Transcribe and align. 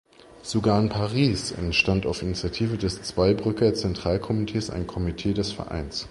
Sogar 0.41 0.81
in 0.81 0.89
Paris 0.89 1.51
entstand 1.51 2.07
auf 2.07 2.23
Initiative 2.23 2.75
des 2.75 3.03
Zweibrücker 3.03 3.75
Zentralkomitees 3.75 4.71
ein 4.71 4.87
Komitee 4.87 5.33
des 5.35 5.51
Vereins. 5.51 5.99